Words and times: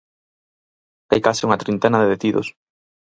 Hai 1.09 1.19
case 1.25 1.45
unha 1.47 1.61
trintena 1.61 2.01
de 2.01 2.09
detidos. 2.13 2.47